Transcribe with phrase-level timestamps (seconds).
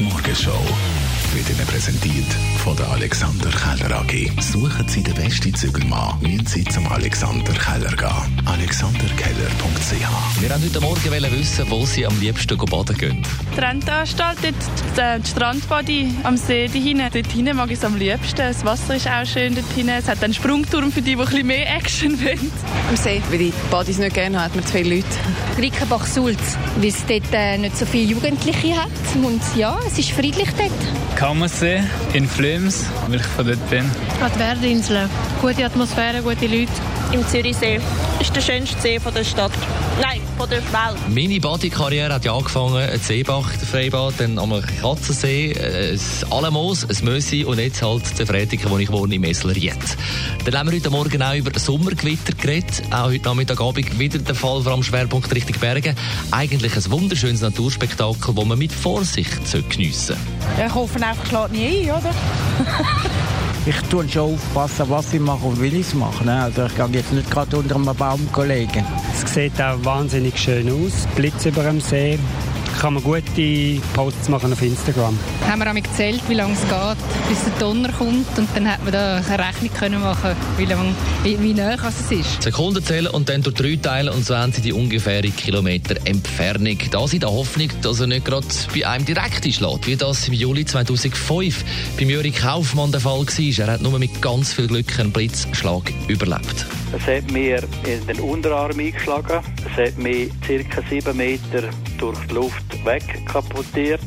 [0.00, 0.64] Morgenshow
[1.34, 2.32] wird Ihnen präsentiert
[2.64, 4.30] von der Alexander Keller AG.
[4.40, 8.42] Suchen Sie den besten Zügelmann, müssen Sie zum Alexander Keller gehen.
[8.46, 13.22] AlexanderKeller.ch Wir wollten heute Morgen wissen, wo Sie am liebsten baden gehen.
[13.54, 17.96] Die Rentenanstalt, dort, die Strandbody am See, die hinten, dort hinten mag ich es am
[17.96, 18.36] liebsten.
[18.36, 19.90] Das Wasser ist auch schön dort hinten.
[19.90, 22.50] Es hat einen Sprungturm für die, die ein bisschen mehr Action wollen.
[22.88, 25.06] Am See, weil ich Badis nicht gerne habe, hat man zu viele Leute.
[25.58, 28.90] Rickenbach-Sulz, weil es dort äh, nicht so viele Jugendliche hat.
[29.22, 31.16] Und ja, es ist friedlich dort.
[31.16, 33.84] Kammersee in Flims, weil ich von dort bin.
[34.20, 35.08] An die Werdinsel.
[35.40, 36.70] Gute Atmosphäre, gute Leute.
[37.12, 37.80] Im Zürichsee.
[38.20, 39.52] Ist der schönste See von der Stadt.
[40.00, 40.98] Nein, von der Welt.
[41.08, 47.04] Meine Bodykarriere hat ja angefangen, ein Seebach, der Freibad, dann am Katzensee, ein Alamos, ein
[47.04, 49.78] Mösi und jetzt halt der Frediken, wo ich wohne, im Essleriet.
[50.44, 52.82] Dann haben wir heute Morgen auch über Sommergewitter geredet.
[52.90, 55.94] Auch heute Nachmittagabend wieder der Fall, vor allem Schwerpunkt Richtung Berge.
[56.30, 59.30] Eigentlich ein wunderschönes Naturspektakel, das man mit Vorsicht
[59.70, 60.66] geniessen sollte.
[60.66, 62.14] Ich hoffe einfach, schlägt nie ein, oder?
[63.66, 66.28] ich tue schon aufpassen, was ich mache und will ich es machen.
[66.28, 68.84] Also ich gehe jetzt nicht gerade unter einem Baum legen.
[69.12, 71.06] Es sieht auch wahnsinnig schön aus.
[71.14, 72.18] Blitz über dem See
[72.80, 75.16] kann man gute Posts machen auf Instagram.
[75.46, 78.82] Haben wir auch gezählt, wie lange es geht, bis der Donner kommt und dann hat
[78.82, 82.42] man da eine Rechnung können machen, wie lang, wie, wie nah es ist.
[82.42, 86.78] Sekunden zählen und dann durch drei teilen und so haben sie die ungefähre Kilometer Entfernung.
[86.90, 90.34] Das in der Hoffnung, dass er nicht gerade bei einem direkt einschlägt, wie das im
[90.34, 91.64] Juli 2005
[91.98, 93.66] beim Jürgen Kaufmann der Fall war.
[93.66, 96.64] Er hat nur mit ganz viel Glück einen Blitzschlag überlebt.
[96.92, 99.40] Es hat mir in den Unterarm eingeschlagen.
[99.64, 100.82] Es hat mich ca.
[100.88, 104.00] 7 Meter durch die Luft wegkaputtiert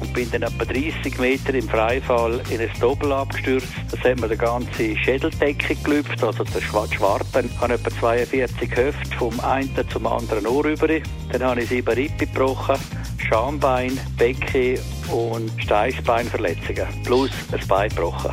[0.00, 3.68] und bin dann etwa 30 Meter im Freifall in ein Doppel abgestürzt.
[3.90, 7.50] Das hat mir die ganze Schädeldecke gelüpft, also der Schwarten.
[7.50, 10.88] Ich habe etwa 42 Höfte vom einen zum anderen Ohr über.
[11.32, 12.76] Dann habe ich sieben Rippe gebrochen,
[13.28, 14.78] Schambein, Becken
[15.10, 16.86] und Steißbeinverletzungen.
[17.04, 18.32] Plus ein Bein gebrochen.